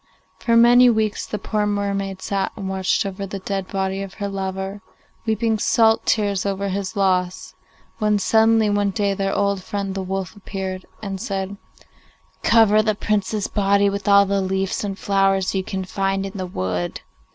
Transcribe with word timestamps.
For 0.39 0.57
many 0.57 0.89
weeks 0.89 1.27
the 1.27 1.37
poor 1.37 1.67
mermaid 1.67 2.23
sat 2.23 2.53
and 2.55 2.67
watched 2.67 3.05
over 3.05 3.27
the 3.27 3.37
dead 3.37 3.67
body 3.67 4.01
of 4.01 4.15
her 4.15 4.27
lover, 4.27 4.81
weeping 5.27 5.59
salt 5.59 6.07
tears 6.07 6.43
over 6.43 6.69
his 6.69 6.95
loss, 6.95 7.53
when 7.99 8.17
suddenly 8.17 8.67
one 8.67 8.89
day 8.89 9.13
their 9.13 9.31
old 9.31 9.61
friend 9.63 9.93
the 9.93 10.01
wolf 10.01 10.35
appeared 10.35 10.87
and 11.03 11.21
said, 11.21 11.55
'Cover 12.41 12.81
the 12.81 12.95
Prince's 12.95 13.45
body 13.45 13.91
with 13.91 14.07
all 14.07 14.25
the 14.25 14.41
leaves 14.41 14.83
and 14.83 14.97
flowers 14.97 15.53
you 15.53 15.63
can 15.63 15.85
find 15.85 16.25
in 16.25 16.33
the 16.35 16.47
wood. 16.47 17.01